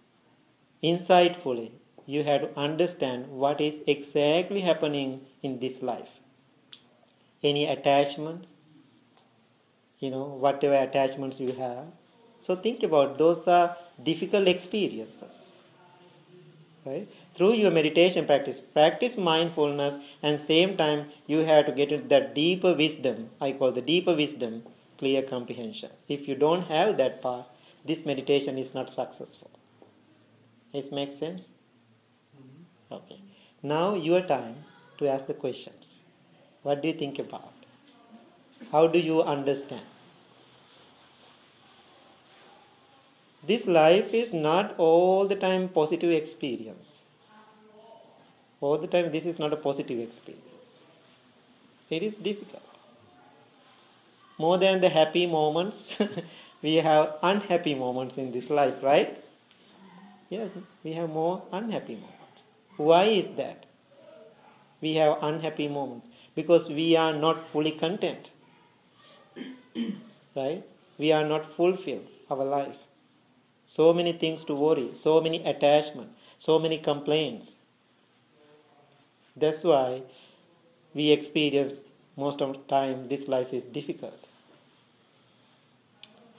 insightfully, 0.81 1.71
you 2.05 2.23
have 2.23 2.43
to 2.43 2.57
understand 2.57 3.27
what 3.27 3.59
is 3.59 3.81
exactly 3.87 4.61
happening 4.61 5.19
in 5.43 5.59
this 5.59 5.81
life. 5.81 6.07
Any 7.43 7.65
attachment, 7.65 8.47
you 9.99 10.11
know, 10.11 10.23
whatever 10.23 10.75
attachments 10.75 11.41
you 11.41 11.51
have. 11.51 11.87
So 12.43 12.55
think 12.55 12.81
about 12.81 13.19
those 13.19 13.47
are 13.47 13.77
difficult 14.03 14.47
experiences. 14.47 15.35
Right? 16.85 17.07
Through 17.35 17.53
your 17.55 17.69
meditation 17.69 18.25
practice, 18.25 18.57
practice 18.73 19.15
mindfulness 19.15 20.01
and 20.23 20.39
same 20.39 20.77
time 20.77 21.09
you 21.27 21.39
have 21.39 21.67
to 21.67 21.71
get 21.71 22.09
that 22.09 22.33
deeper 22.33 22.73
wisdom. 22.73 23.29
I 23.39 23.51
call 23.51 23.71
the 23.71 23.81
deeper 23.81 24.15
wisdom 24.15 24.63
clear 24.97 25.21
comprehension. 25.21 25.91
If 26.07 26.27
you 26.27 26.35
don't 26.35 26.63
have 26.63 26.97
that 26.97 27.21
part, 27.21 27.45
this 27.85 28.05
meditation 28.05 28.57
is 28.57 28.73
not 28.73 28.89
successful. 28.89 29.51
It 30.73 30.91
makes 30.91 31.17
sense? 31.19 31.43
Mm-hmm. 32.37 32.93
Okay. 32.93 33.21
Now 33.61 33.95
your 33.95 34.21
time 34.21 34.55
to 34.97 35.09
ask 35.09 35.27
the 35.27 35.33
questions. 35.33 35.85
What 36.63 36.81
do 36.81 36.87
you 36.87 36.93
think 36.93 37.19
about? 37.19 37.53
How 38.71 38.87
do 38.87 38.99
you 38.99 39.21
understand? 39.21 39.90
This 43.43 43.65
life 43.65 44.13
is 44.13 44.33
not 44.33 44.75
all 44.77 45.27
the 45.27 45.35
time 45.35 45.69
positive 45.69 46.11
experience. 46.11 46.85
All 48.59 48.77
the 48.77 48.87
time 48.87 49.11
this 49.11 49.25
is 49.25 49.39
not 49.39 49.53
a 49.53 49.55
positive 49.55 49.99
experience. 49.99 50.45
It 51.89 52.03
is 52.03 52.13
difficult. 52.13 52.61
More 54.37 54.57
than 54.57 54.81
the 54.81 54.89
happy 54.89 55.25
moments, 55.25 55.97
we 56.61 56.75
have 56.75 57.15
unhappy 57.21 57.73
moments 57.75 58.17
in 58.17 58.31
this 58.31 58.49
life, 58.49 58.75
right? 58.81 59.23
Yes, 60.29 60.49
we 60.83 60.93
have 60.93 61.09
more 61.09 61.41
unhappy 61.51 61.95
moments. 61.95 62.45
Why 62.77 63.05
is 63.05 63.35
that? 63.37 63.65
We 64.81 64.95
have 64.95 65.17
unhappy 65.21 65.67
moments 65.67 66.07
because 66.35 66.69
we 66.69 66.95
are 66.95 67.13
not 67.13 67.49
fully 67.51 67.71
content. 67.71 68.29
right? 70.35 70.63
We 70.97 71.11
are 71.11 71.27
not 71.27 71.55
fulfilled 71.55 72.07
our 72.29 72.45
life. 72.45 72.80
So 73.75 73.93
many 73.93 74.11
things 74.11 74.43
to 74.45 74.53
worry, 74.53 74.89
so 75.01 75.21
many 75.21 75.45
attachments, 75.45 76.13
so 76.39 76.59
many 76.59 76.77
complaints. 76.77 77.51
That's 79.37 79.63
why 79.63 80.01
we 80.93 81.11
experience 81.11 81.73
most 82.17 82.41
of 82.41 82.51
the 82.51 82.59
time 82.67 83.07
this 83.07 83.29
life 83.29 83.53
is 83.53 83.63
difficult. 83.63 84.19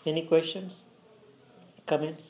Any 0.04 0.26
questions? 0.26 0.74
Comments? 1.86 2.22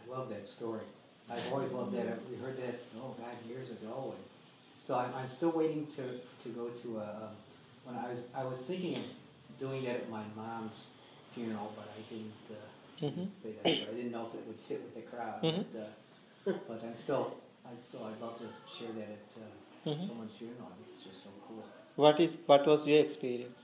I 0.00 0.16
love 0.16 0.30
that 0.30 0.48
story. 0.48 0.86
I've 1.30 1.52
always 1.52 1.70
loved 1.72 1.94
that. 1.94 2.18
We 2.30 2.36
heard 2.38 2.56
that, 2.56 2.80
oh 2.96 3.14
God, 3.18 3.36
years 3.46 3.68
ago. 3.68 4.14
And 4.16 4.24
so 4.86 4.94
I'm, 4.94 5.12
I'm 5.14 5.30
still 5.36 5.52
waiting 5.52 5.86
to, 5.96 6.02
to 6.44 6.48
go 6.54 6.68
to 6.68 6.98
a, 6.98 7.28
when 7.84 7.96
I 7.96 8.08
was, 8.08 8.18
I 8.34 8.44
was 8.44 8.58
thinking 8.66 8.96
of 8.96 9.02
doing 9.60 9.84
that 9.84 9.96
at 9.96 10.10
my 10.10 10.22
mom's 10.34 10.78
funeral, 11.34 11.72
but 11.76 11.88
I 11.92 12.00
didn't, 12.10 12.32
uh, 12.50 12.54
Mhm. 13.00 13.28
But 13.42 13.52
I 13.64 13.70
didn't 13.94 14.12
know 14.12 14.26
if 14.28 14.34
it 14.34 14.46
would 14.46 14.60
fit 14.68 14.82
with 14.82 14.94
the 14.94 15.02
crowd. 15.02 15.42
Mhm. 15.42 15.64
But, 15.72 16.52
uh, 16.52 16.58
but 16.68 16.82
I'm 16.84 16.94
still, 17.04 17.34
I'd 17.66 17.82
still, 17.88 18.04
I'd 18.04 18.20
love 18.20 18.38
to 18.38 18.46
share 18.78 18.92
that 18.92 19.08
at 19.18 19.26
uh, 19.42 19.90
Mhm. 19.90 20.08
someone's 20.08 20.32
funeral. 20.38 20.70
It's 20.82 21.04
just 21.04 21.22
so 21.24 21.30
cool. 21.48 21.64
What 21.96 22.20
is 22.20 22.32
what 22.46 22.66
was 22.66 22.86
your 22.86 23.00
experience? 23.00 23.58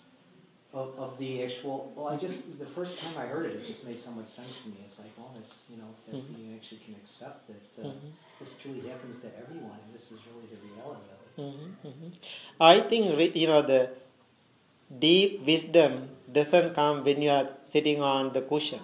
Of, 0.72 0.94
of 0.98 1.18
the 1.18 1.42
actual, 1.42 1.92
well, 1.96 2.08
I 2.08 2.16
just, 2.16 2.38
the 2.58 2.66
first 2.78 2.96
time 3.00 3.16
I 3.18 3.26
heard 3.26 3.46
it, 3.46 3.56
it 3.56 3.66
just 3.66 3.82
made 3.84 3.98
so 4.04 4.10
much 4.12 4.28
sense 4.36 4.54
to 4.62 4.68
me. 4.68 4.76
It's 4.88 4.98
like, 5.00 5.10
oh, 5.18 5.30
that's, 5.34 5.52
you 5.68 5.76
know, 5.78 5.90
that's, 6.06 6.22
Mhm. 6.22 6.38
you 6.38 6.54
actually 6.54 6.78
can 6.86 6.94
accept 7.02 7.48
that 7.48 7.64
uh, 7.82 7.86
Mhm. 7.90 8.12
this 8.38 8.50
truly 8.62 8.86
happens 8.88 9.20
to 9.22 9.28
everyone, 9.42 9.78
and 9.84 9.90
this 9.94 10.06
is 10.14 10.20
really 10.30 10.46
the 10.54 10.60
reality 10.70 11.06
of 11.14 11.18
it. 11.26 11.32
Mhm, 11.42 11.68
mhm. 11.90 12.12
I 12.60 12.80
think 12.88 13.36
you 13.36 13.48
know 13.48 13.62
the 13.62 13.90
deep 15.02 15.40
wisdom 15.46 16.10
doesn't 16.30 16.74
come 16.74 17.02
when 17.02 17.22
you 17.22 17.30
are 17.30 17.48
sitting 17.72 18.02
on 18.02 18.32
the 18.34 18.42
cushion. 18.42 18.80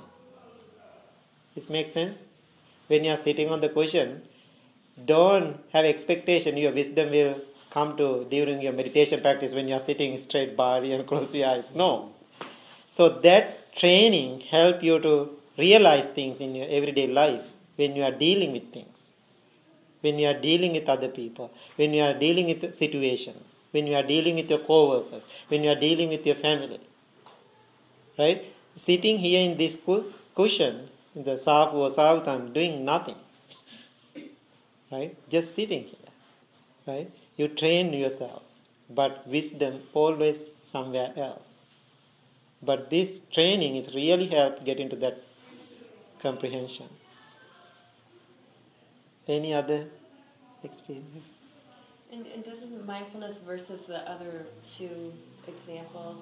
This 1.57 1.69
makes 1.69 1.93
sense. 1.93 2.19
When 2.87 3.03
you 3.03 3.11
are 3.11 3.23
sitting 3.25 3.49
on 3.49 3.61
the 3.61 3.69
cushion, 3.69 4.23
don't 5.05 5.59
have 5.73 5.85
expectation 5.85 6.57
your 6.57 6.73
wisdom 6.73 7.11
will 7.11 7.41
come 7.71 7.97
to 7.97 8.27
during 8.31 8.63
your 8.63 8.73
meditation 8.73 9.21
practice 9.21 9.53
when 9.53 9.67
you 9.67 9.75
are 9.75 9.85
sitting 9.85 10.17
straight 10.23 10.57
body 10.57 10.93
and 10.93 11.05
close 11.09 11.35
your 11.35 11.49
eyes. 11.49 11.65
No. 11.75 12.13
So 12.93 13.09
that 13.25 13.75
training 13.75 14.43
help 14.43 14.85
you 14.85 15.01
to 15.01 15.31
realize 15.59 16.07
things 16.15 16.41
in 16.41 16.55
your 16.55 16.69
everyday 16.69 17.09
life 17.09 17.45
when 17.75 17.97
you 17.97 18.05
are 18.05 18.13
dealing 18.13 18.53
with 18.53 18.73
things 18.73 18.97
when 20.07 20.19
you 20.19 20.29
are 20.29 20.41
dealing 20.49 20.73
with 20.79 20.89
other 20.89 21.09
people, 21.09 21.51
when 21.77 21.95
you 21.95 22.03
are 22.03 22.19
dealing 22.19 22.47
with 22.49 22.79
situation, 22.79 23.35
when 23.73 23.87
you 23.87 23.95
are 24.01 24.03
dealing 24.03 24.37
with 24.37 24.49
your 24.49 24.61
co-workers, 24.61 25.23
when 25.49 25.65
you 25.65 25.71
are 25.71 25.81
dealing 25.89 26.09
with 26.09 26.27
your 26.27 26.37
family. 26.37 26.81
Right? 28.19 28.45
Sitting 28.77 29.19
here 29.19 29.41
in 29.41 29.57
this 29.59 29.77
cushion, 30.35 30.89
the 31.17 31.37
zafu 31.37 31.75
or 31.75 32.29
and 32.29 32.53
doing 32.53 32.85
nothing. 32.85 33.17
Right? 34.93 35.17
Just 35.31 35.55
sitting 35.55 35.85
here. 35.85 36.13
Right? 36.87 37.11
You 37.37 37.49
train 37.49 37.93
yourself, 37.93 38.43
but 38.91 39.27
wisdom 39.27 39.81
always 39.93 40.37
somewhere 40.71 41.13
else. 41.17 41.43
But 42.63 42.91
this 42.91 43.09
training 43.33 43.77
is 43.77 43.95
really 43.95 44.29
help 44.29 44.65
get 44.65 44.79
into 44.79 44.97
that 44.97 45.23
comprehension. 46.21 46.89
Any 49.29 49.53
other 49.53 49.87
experience? 50.63 51.25
And, 52.13 52.27
and 52.27 52.45
doesn't 52.45 52.87
mindfulness 52.87 53.37
versus 53.45 53.81
the 53.89 53.99
other 54.11 54.47
two 54.79 55.13
examples, 55.49 56.21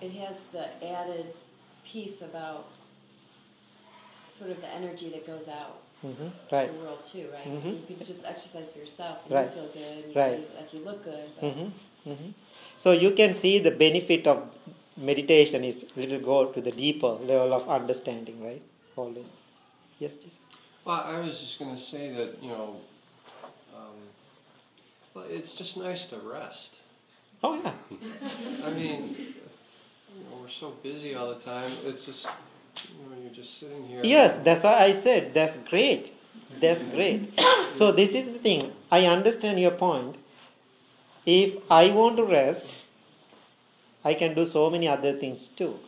it 0.00 0.12
has 0.12 0.36
the 0.52 0.66
added 0.84 1.32
piece 1.84 2.20
about 2.20 2.66
sort 4.38 4.50
of 4.50 4.60
the 4.60 4.68
energy 4.68 5.10
that 5.10 5.26
goes 5.26 5.48
out 5.48 5.82
hmm 6.02 6.12
to 6.14 6.54
Right. 6.56 6.72
the 6.72 6.78
world 6.78 7.00
too, 7.12 7.28
right? 7.32 7.46
Mhm. 7.46 7.88
You 7.90 7.96
can 7.96 8.06
just 8.06 8.24
exercise 8.24 8.68
for 8.72 8.78
yourself 8.78 9.18
and 9.24 9.34
Right. 9.34 9.46
you 9.46 9.54
feel 9.54 9.68
good, 9.72 10.04
and 10.04 10.14
you 10.14 10.20
Right. 10.20 10.38
feel 10.48 10.60
like 10.60 10.74
you 10.74 10.80
look 10.80 11.04
good. 11.04 11.30
But 11.40 11.52
hmm 11.52 11.68
hmm 12.04 12.30
So 12.82 12.92
you 12.92 13.10
can 13.12 13.34
see 13.34 13.58
the 13.58 13.70
benefit 13.70 14.26
of 14.26 14.48
meditation 14.96 15.64
is 15.64 15.76
little 15.96 16.20
go 16.20 16.44
to 16.52 16.60
the 16.60 16.70
deeper 16.70 17.08
level 17.30 17.52
of 17.54 17.68
understanding, 17.68 18.42
right? 18.44 18.62
Always. 18.96 19.26
Yes. 19.98 20.12
yes. 20.22 20.34
Well, 20.84 21.00
I 21.00 21.18
was 21.20 21.38
just 21.40 21.58
going 21.58 21.76
to 21.76 21.82
say 21.82 22.12
that, 22.12 22.42
you 22.42 22.50
know, 22.50 22.76
um, 23.76 23.96
well, 25.14 25.24
it's 25.28 25.52
just 25.54 25.76
nice 25.76 26.06
to 26.10 26.18
rest. 26.18 26.70
Oh 27.42 27.54
yeah. 27.54 27.74
I 28.64 28.70
mean, 28.70 29.16
you 30.14 30.24
know, 30.24 30.36
we're 30.42 30.48
so 30.60 30.74
busy 30.82 31.14
all 31.14 31.28
the 31.34 31.40
time. 31.40 31.76
It's 31.84 32.04
just, 32.04 32.26
you 32.84 33.08
know, 33.08 33.22
you're 33.22 33.32
just 33.32 33.58
sitting 33.60 33.86
here. 33.86 34.04
Yes, 34.04 34.38
that's 34.44 34.62
why 34.62 34.74
I 34.84 35.00
said 35.00 35.34
that's 35.34 35.56
great. 35.68 36.12
That's 36.60 36.82
great. 36.82 37.32
so 37.76 37.92
this 37.92 38.10
is 38.10 38.26
the 38.32 38.38
thing. 38.38 38.72
I 38.90 39.06
understand 39.06 39.60
your 39.60 39.72
point. 39.72 40.16
If 41.24 41.54
I 41.70 41.90
want 41.90 42.16
to 42.16 42.24
rest, 42.24 42.64
I 44.04 44.14
can 44.14 44.34
do 44.34 44.46
so 44.46 44.70
many 44.70 44.88
other 44.88 45.18
things 45.18 45.48
too. 45.56 45.78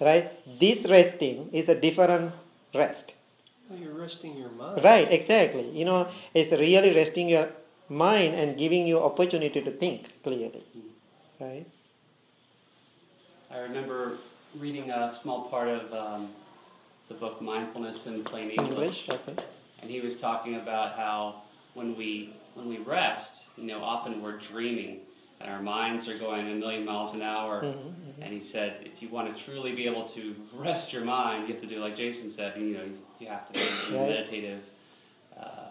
Right? 0.00 0.30
This 0.60 0.84
resting 0.84 1.50
is 1.52 1.68
a 1.68 1.74
different 1.74 2.32
rest. 2.74 3.12
Well, 3.68 3.78
you're 3.78 3.94
resting 3.94 4.36
your 4.36 4.50
mind. 4.50 4.82
Right, 4.84 5.10
exactly. 5.10 5.70
You 5.70 5.84
know, 5.84 6.08
it's 6.34 6.52
really 6.52 6.94
resting 6.94 7.28
your 7.28 7.48
mind 7.88 8.34
and 8.34 8.58
giving 8.58 8.86
you 8.86 8.98
opportunity 8.98 9.60
to 9.60 9.70
think 9.70 10.22
clearly. 10.22 10.64
Mm-hmm. 10.76 11.44
Right? 11.44 11.66
I 13.50 13.58
remember 13.58 14.18
reading 14.58 14.90
a 14.90 15.18
small 15.22 15.48
part 15.48 15.68
of 15.68 15.92
um, 15.92 16.30
the 17.08 17.14
book 17.14 17.40
Mindfulness 17.40 17.98
in 18.06 18.24
Plain 18.24 18.50
English, 18.50 18.96
okay. 19.08 19.42
and 19.80 19.90
he 19.90 20.00
was 20.00 20.14
talking 20.20 20.56
about 20.56 20.96
how 20.96 21.42
when 21.74 21.96
we 21.96 22.34
when 22.54 22.68
we 22.68 22.78
rest, 22.78 23.30
you 23.56 23.64
know, 23.66 23.78
often 23.82 24.22
we're 24.22 24.40
dreaming 24.50 24.98
and 25.40 25.48
our 25.48 25.62
minds 25.62 26.08
are 26.08 26.18
going 26.18 26.50
a 26.50 26.54
million 26.54 26.84
miles 26.84 27.14
an 27.14 27.22
hour. 27.22 27.62
Mhm, 27.62 28.22
And 28.22 28.32
he 28.42 28.50
said, 28.52 28.80
if 28.82 29.00
you 29.00 29.08
want 29.08 29.34
to 29.34 29.44
truly 29.44 29.74
be 29.74 29.86
able 29.86 30.08
to 30.10 30.34
rest 30.54 30.92
your 30.92 31.04
mind, 31.04 31.48
you 31.48 31.54
have 31.54 31.62
to 31.62 31.68
do 31.68 31.78
like 31.80 31.96
Jason 31.96 32.34
said. 32.36 32.54
You 32.58 32.74
know, 32.76 32.84
you 33.20 33.28
have 33.28 33.46
to 33.48 33.52
be 33.54 33.60
in 33.60 33.94
a 33.94 34.06
meditative 34.08 34.62
uh, 35.40 35.70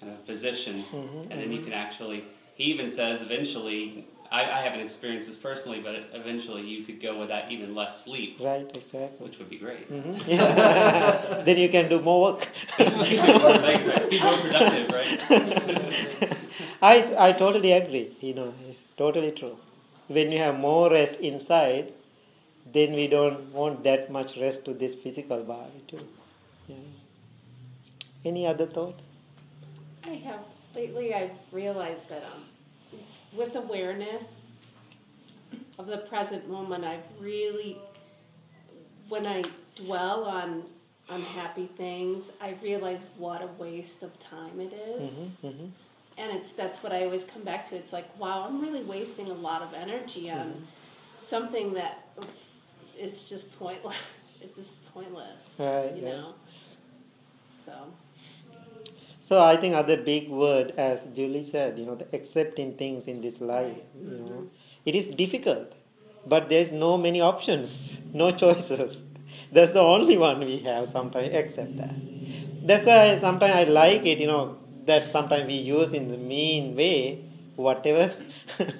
kind 0.00 0.12
of 0.12 0.24
position, 0.26 0.84
Mhm, 0.92 1.30
and 1.30 1.40
then 1.40 1.50
you 1.50 1.60
mhm. 1.60 1.64
can 1.64 1.72
actually. 1.72 2.24
He 2.56 2.64
even 2.64 2.90
says 2.94 3.20
eventually. 3.22 4.06
I, 4.32 4.60
I 4.60 4.62
haven't 4.62 4.80
experienced 4.80 5.28
this 5.28 5.36
personally, 5.36 5.80
but 5.80 5.94
eventually 6.14 6.62
you 6.62 6.84
could 6.84 7.02
go 7.02 7.18
without 7.20 7.52
even 7.52 7.74
less 7.74 8.02
sleep, 8.04 8.38
Right, 8.40 8.66
exactly. 8.74 9.26
which 9.26 9.38
would 9.38 9.50
be 9.50 9.58
great. 9.58 9.90
Mhm. 9.92 10.26
Yeah. 10.26 11.42
then 11.46 11.58
you 11.58 11.68
can 11.68 11.90
do 11.90 12.00
more 12.00 12.20
work. 12.22 12.48
Be 12.78 12.84
more 12.88 14.38
productive, 14.40 14.88
right? 14.90 16.36
I, 16.82 17.28
I 17.28 17.32
totally 17.32 17.72
agree. 17.72 18.16
You 18.20 18.34
know, 18.34 18.54
it's 18.68 18.78
totally 18.96 19.32
true. 19.32 19.56
When 20.08 20.32
you 20.32 20.38
have 20.38 20.58
more 20.58 20.90
rest 20.90 21.20
inside, 21.20 21.92
then 22.72 22.94
we 22.94 23.06
don't 23.08 23.52
want 23.52 23.84
that 23.84 24.10
much 24.10 24.36
rest 24.40 24.64
to 24.64 24.72
this 24.72 24.94
physical 25.02 25.42
body 25.42 25.84
too. 25.88 26.00
Yeah. 26.68 26.76
Any 28.24 28.46
other 28.46 28.66
thought? 28.66 28.98
I 30.04 30.14
have, 30.26 30.40
lately 30.74 31.12
I've 31.12 31.36
realized 31.50 32.08
that 32.08 32.24
um, 32.24 32.44
with 33.36 33.54
awareness 33.56 34.24
of 35.78 35.86
the 35.86 35.98
present 35.98 36.48
moment, 36.50 36.84
I've 36.84 37.00
really, 37.20 37.78
when 39.08 39.26
I 39.26 39.42
dwell 39.76 40.24
on 40.24 40.64
unhappy 41.08 41.68
things, 41.76 42.24
I 42.40 42.54
realize 42.62 43.00
what 43.18 43.42
a 43.42 43.48
waste 43.58 44.02
of 44.02 44.10
time 44.28 44.60
it 44.60 44.72
is. 44.72 45.12
Mm-hmm, 45.12 45.46
mm-hmm, 45.46 45.66
And 46.18 46.36
it's, 46.38 46.52
that's 46.56 46.82
what 46.82 46.92
I 46.92 47.04
always 47.04 47.22
come 47.32 47.42
back 47.42 47.68
to. 47.70 47.76
It's 47.76 47.92
like, 47.92 48.18
wow, 48.18 48.46
I'm 48.48 48.60
really 48.60 48.82
wasting 48.84 49.28
a 49.30 49.34
lot 49.34 49.62
of 49.62 49.74
energy 49.74 50.30
on 50.30 50.38
Mm-hmm. 50.38 50.64
something 51.28 51.74
that 51.74 52.06
is 52.98 53.22
just 53.28 53.56
pointless. 53.58 53.96
It's 54.44 54.56
just 54.56 54.92
pointless, 54.92 55.38
Right, 55.56 55.94
you 55.94 56.02
right. 56.04 56.14
know? 56.16 56.34
So, 57.64 57.72
So 59.28 59.40
I 59.40 59.56
think 59.56 59.74
other 59.74 59.96
big 59.96 60.28
word, 60.28 60.72
as 60.76 60.98
Julie 61.14 61.48
said, 61.50 61.78
you 61.78 61.86
know, 61.86 61.94
the 61.94 62.06
accepting 62.12 62.74
things 62.76 63.06
in 63.06 63.20
this 63.20 63.40
life. 63.40 63.76
You 64.04 64.18
know, 64.18 64.46
it 64.84 64.94
is 64.94 65.14
difficult, 65.14 65.72
but 66.26 66.48
there's 66.48 66.72
no 66.72 66.98
many 66.98 67.20
options, 67.20 67.96
no 68.12 68.32
choices. 68.32 68.96
That's 69.52 69.72
the 69.72 69.80
only 69.80 70.16
one 70.16 70.40
we 70.40 70.58
have. 70.60 70.90
Sometimes 70.90 71.34
accept 71.34 71.76
that. 71.78 71.94
That's 72.64 72.86
why 72.86 73.18
sometimes 73.20 73.54
I 73.54 73.64
like 73.64 74.04
it. 74.06 74.18
You 74.18 74.26
know, 74.26 74.56
that 74.86 75.12
sometimes 75.12 75.46
we 75.46 75.54
use 75.54 75.92
in 75.92 76.10
the 76.10 76.16
mean 76.16 76.74
way, 76.76 77.24
whatever. 77.56 78.14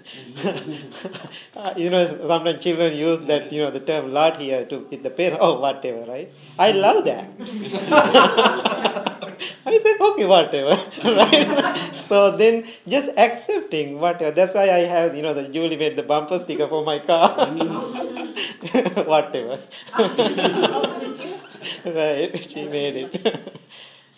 You 1.77 1.91
know, 1.91 2.07
sometimes 2.29 2.63
children 2.63 2.97
use 2.97 3.27
that, 3.29 3.53
you 3.53 3.63
know, 3.63 3.71
the 3.71 3.81
term 3.81 4.13
"lot" 4.13 4.41
here 4.41 4.65
to 4.67 4.79
with 4.91 5.03
the 5.03 5.11
parent. 5.11 5.41
Oh, 5.49 5.59
whatever, 5.61 6.05
right? 6.11 6.31
I 6.59 6.73
love 6.73 7.05
that. 7.05 9.09
I 9.73 9.81
said, 9.83 10.01
okay, 10.01 10.25
whatever, 10.25 10.77
right? 11.05 11.95
so 12.09 12.37
then, 12.37 12.69
just 12.87 13.09
accepting 13.17 13.99
whatever. 13.99 14.31
That's 14.35 14.55
why 14.55 14.71
I 14.71 14.87
have, 14.87 15.17
you 15.17 15.23
know, 15.23 15.35
the 15.35 15.49
Julie 15.49 15.77
made 15.77 15.97
the 15.97 16.03
bumper 16.03 16.39
sticker 16.39 16.69
for 16.69 16.85
my 16.85 16.99
car. 16.99 17.47
whatever. 19.05 19.63
right? 21.85 22.49
She 22.51 22.65
made 22.65 22.97
it. 22.97 23.53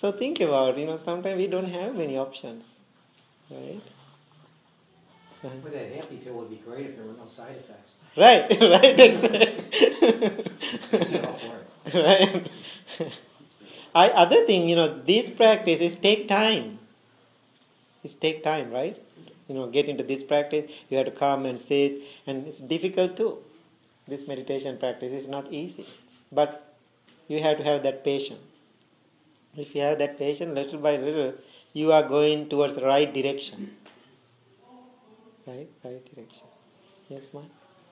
so 0.00 0.12
think 0.12 0.40
about, 0.40 0.78
you 0.78 0.86
know, 0.86 1.00
sometimes 1.04 1.36
we 1.36 1.46
don't 1.46 1.70
have 1.70 1.94
many 1.94 2.16
options, 2.16 2.64
right? 3.50 3.80
With 5.42 5.72
that 5.74 5.92
happy 5.92 6.16
pill 6.16 6.34
would 6.34 6.48
be 6.48 6.56
great 6.56 6.86
if 6.86 6.96
there 6.96 7.04
were 7.04 7.12
no 7.12 7.28
side 7.28 7.56
effects. 7.56 7.92
Right, 8.16 8.48
right, 8.60 8.98
exactly. 8.98 9.64
Go 10.90 11.36
for 11.38 11.58
it. 11.58 12.50
right. 13.00 13.12
I, 13.94 14.08
other 14.08 14.44
thing, 14.44 14.68
you 14.68 14.76
know, 14.76 15.02
this 15.02 15.30
practice 15.30 15.80
is 15.80 15.96
take 15.96 16.28
time. 16.28 16.78
It's 18.02 18.14
take 18.14 18.42
time, 18.42 18.70
right? 18.70 19.00
You 19.48 19.54
know, 19.54 19.68
get 19.68 19.88
into 19.88 20.02
this 20.02 20.22
practice, 20.22 20.70
you 20.88 20.96
have 20.96 21.06
to 21.06 21.12
come 21.12 21.46
and 21.46 21.58
sit, 21.60 22.00
and 22.26 22.46
it's 22.46 22.58
difficult 22.58 23.16
too. 23.16 23.38
This 24.08 24.26
meditation 24.26 24.78
practice 24.78 25.12
is 25.12 25.28
not 25.28 25.52
easy, 25.52 25.86
but 26.32 26.74
you 27.28 27.42
have 27.42 27.58
to 27.58 27.64
have 27.64 27.82
that 27.84 28.04
patience. 28.04 28.40
If 29.56 29.74
you 29.74 29.82
have 29.82 29.98
that 29.98 30.18
patience, 30.18 30.54
little 30.54 30.78
by 30.78 30.96
little, 30.96 31.34
you 31.72 31.92
are 31.92 32.02
going 32.02 32.48
towards 32.48 32.74
the 32.74 32.84
right 32.84 33.12
direction. 33.14 33.76
Right, 35.46 35.68
right 35.84 36.14
direction. 36.14 36.46
Yes, 37.08 37.22
ma'am. 37.32 37.44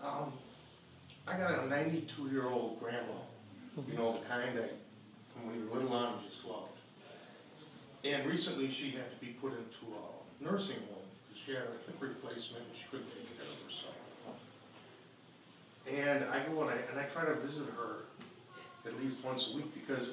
Um, 0.03 0.33
I 1.27 1.37
got 1.37 1.65
a 1.65 1.69
ninety-two-year-old 1.69 2.81
grandma, 2.81 3.13
you 3.87 3.95
know, 3.97 4.19
the 4.19 4.27
kind 4.27 4.59
that, 4.59 4.73
when 5.41 5.57
you 5.57 5.65
were 5.69 5.81
little 5.81 6.21
just 6.21 6.45
loved. 6.45 6.77
And 8.05 8.27
recently, 8.29 8.69
she 8.77 8.93
had 8.99 9.09
to 9.15 9.19
be 9.23 9.39
put 9.39 9.55
into 9.55 9.85
a 9.95 10.05
nursing 10.43 10.83
home, 10.91 11.07
because 11.25 11.39
she 11.47 11.51
had 11.55 11.71
a 11.71 11.77
hip 11.87 11.97
replacement, 12.03 12.67
and 12.67 12.75
she 12.77 12.85
couldn't 12.91 13.09
take 13.15 13.31
care 13.39 13.47
of 13.47 13.59
herself. 13.63 13.97
And 15.87 16.21
I 16.31 16.47
go 16.47 16.63
and 16.67 16.71
I, 16.71 16.79
and 16.91 16.97
I 16.99 17.07
try 17.15 17.27
to 17.27 17.39
visit 17.43 17.67
her 17.79 18.07
at 18.87 18.95
least 18.99 19.23
once 19.23 19.43
a 19.51 19.57
week, 19.57 19.71
because 19.75 20.07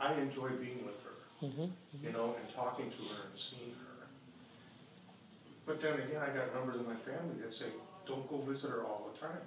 I 0.00 0.16
enjoy 0.20 0.56
being 0.60 0.84
with 0.84 0.96
her, 1.04 1.12
Mm-hmm. 1.44 1.68
you 2.00 2.12
know, 2.12 2.32
and 2.40 2.46
talking 2.56 2.88
to 2.88 3.02
her 3.12 3.20
and 3.28 3.36
seeing 3.52 3.76
her. 3.76 4.08
But 5.68 5.80
then 5.84 6.00
again, 6.00 6.20
I 6.24 6.32
got 6.32 6.52
members 6.56 6.80
of 6.80 6.86
my 6.88 6.96
family 7.04 7.36
that 7.44 7.52
say, 7.60 7.68
don't 8.08 8.24
go 8.28 8.40
visit 8.48 8.68
her 8.68 8.84
all 8.84 9.12
the 9.12 9.16
time. 9.20 9.44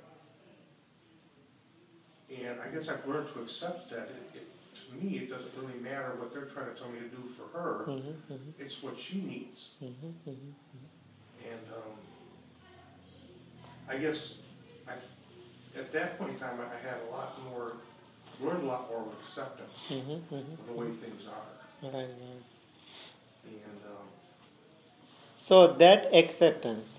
And 2.29 2.59
I 2.61 2.67
guess 2.69 2.85
I've 2.89 3.07
learned 3.07 3.29
to 3.33 3.41
accept 3.41 3.89
that. 3.89 4.09
It, 4.13 4.41
it, 4.41 4.47
to 4.89 4.95
me, 5.03 5.17
it 5.19 5.29
doesn't 5.29 5.51
really 5.57 5.79
matter 5.81 6.13
what 6.19 6.33
they're 6.33 6.45
trying 6.53 6.73
to 6.73 6.79
tell 6.79 6.89
me 6.89 6.99
to 6.99 7.07
do 7.09 7.23
for 7.37 7.57
her. 7.57 7.85
Mm-hmm, 7.87 8.33
mm-hmm, 8.33 8.51
It's 8.61 8.73
what 8.81 8.95
she 9.09 9.21
needs. 9.21 9.59
mm-hmm, 9.83 10.07
mm-hmm. 10.29 11.49
And 11.49 11.61
um, 11.75 11.93
I 13.89 13.97
guess 13.97 14.15
I, 14.87 14.93
at 15.79 15.93
that 15.93 16.17
point 16.17 16.31
in 16.33 16.39
time, 16.39 16.59
I 16.59 16.87
had 16.87 16.97
a 17.07 17.11
lot 17.11 17.41
more, 17.49 17.73
learned 18.41 18.63
a 18.63 18.67
lot 18.67 18.89
more 18.89 19.01
of 19.01 19.07
acceptance 19.21 19.71
Mm-hmm, 19.89 20.35
mm-hmm. 20.35 20.53
of 20.53 20.67
the 20.67 20.73
way 20.73 20.87
things 21.01 21.21
are. 21.29 21.83
Right, 21.83 21.93
right. 21.93 22.43
And 23.45 23.81
um, 23.85 24.07
So 25.39 25.73
that 25.73 26.13
acceptance, 26.13 26.89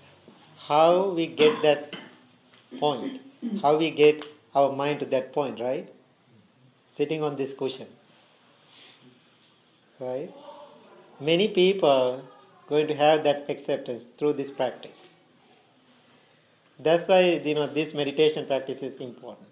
how 0.67 1.09
we 1.09 1.27
get 1.27 1.61
that 1.63 1.95
point, 2.79 3.21
how 3.61 3.77
we 3.77 3.91
get 3.91 4.23
our 4.55 4.71
mind 4.75 4.99
to 5.01 5.05
that 5.07 5.33
point, 5.33 5.59
right? 5.59 5.91
Sitting 6.99 7.23
on 7.23 7.37
this 7.37 7.53
cushion, 7.57 7.87
right? 9.99 10.29
Many 11.21 11.47
people 11.47 11.89
are 11.89 12.21
going 12.67 12.87
to 12.87 12.95
have 12.95 13.23
that 13.23 13.45
acceptance 13.49 14.03
through 14.17 14.33
this 14.33 14.51
practice. 14.51 14.97
That's 16.77 17.07
why 17.07 17.21
you 17.51 17.55
know 17.55 17.67
this 17.67 17.93
meditation 17.93 18.45
practice 18.47 18.81
is 18.81 18.99
important. 18.99 19.47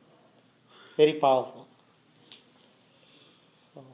Very 0.98 1.14
powerful. 1.14 1.68
So 3.74 3.86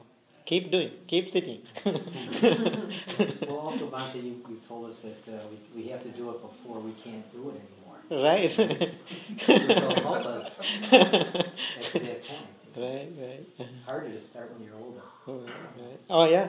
keep 0.46 0.70
doing, 0.72 0.90
keep 1.06 1.30
sitting. 1.30 1.62
Well, 3.46 3.58
also, 3.58 3.86
Bhante, 3.88 4.16
you, 4.16 4.34
you 4.48 4.60
told 4.68 4.90
us 4.90 4.96
that 5.04 5.32
uh, 5.32 5.38
we, 5.50 5.82
we 5.82 5.88
have 5.90 6.02
to 6.02 6.08
do 6.08 6.30
it 6.30 6.42
before 6.42 6.80
we 6.80 6.92
can't 7.04 7.24
do 7.32 7.50
it 7.50 7.60
anymore. 7.62 7.98
right. 8.28 8.50
It'll 9.48 9.94
help 10.02 10.26
us 10.26 10.50
at 10.92 12.02
that 12.02 12.26
point. 12.26 12.63
Right, 12.76 13.08
right. 13.20 13.46
It's 13.58 13.84
harder 13.86 14.10
to 14.10 14.20
start 14.26 14.52
when 14.52 14.62
you're 14.66 14.76
older. 14.76 15.02
Oh, 15.26 15.38
right. 15.78 16.00
Oh 16.10 16.24
yeah. 16.28 16.48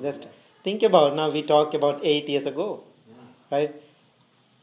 Just 0.00 0.26
think 0.64 0.82
about 0.82 1.16
now 1.16 1.30
we 1.30 1.42
talked 1.42 1.74
about 1.74 2.00
eight 2.04 2.28
years 2.28 2.46
ago. 2.46 2.84
Yeah. 3.08 3.14
right? 3.58 3.74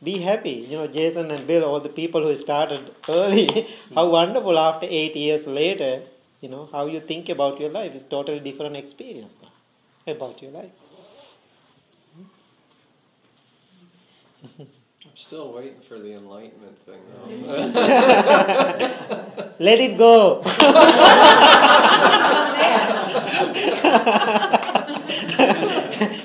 Be 0.04 0.19
happy. 0.22 0.52
You 0.69 0.78
know, 0.80 0.88
Jason 0.88 1.32
and 1.32 1.48
Bill, 1.48 1.65
all 1.65 1.80
the 1.82 1.89
people 1.89 2.22
who 2.24 2.36
started 2.38 2.95
early, 3.10 3.67
how 3.95 4.10
wonderful 4.10 4.58
after 4.60 4.88
eight 4.89 5.15
years 5.15 5.45
later, 5.48 6.04
you 6.41 6.50
know, 6.50 6.69
how 6.72 6.88
you 6.88 7.02
think 7.02 7.30
about 7.30 7.60
your 7.60 7.69
life 7.72 7.93
is 7.95 8.04
totally 8.10 8.39
different 8.39 8.78
experience 8.78 9.34
now 9.41 10.13
about 10.13 10.41
your 10.41 10.52
life. 10.52 10.72
Still 15.27 15.51
waiting 15.53 15.82
for 15.88 15.99
the 15.99 16.13
enlightenment 16.13 16.77
thing, 16.86 17.01
though. 17.13 17.27
Let 19.60 19.79
it 19.79 19.97
go. 19.97 20.41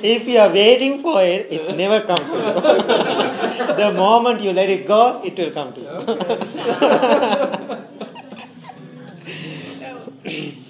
if 0.02 0.26
you 0.28 0.38
are 0.38 0.52
waiting 0.52 1.02
for 1.02 1.22
it, 1.22 1.46
it 1.50 1.76
never 1.76 2.00
comes 2.07 2.20
to 2.20 2.26
you. 2.26 2.33
the 3.76 3.92
moment 3.92 4.40
you 4.40 4.52
let 4.52 4.70
it 4.70 4.87
go, 4.87 5.20
it 5.24 5.37
will 5.37 5.50
come 5.52 5.74
to 5.74 5.80
you. 5.80 5.88
Okay. 10.26 10.63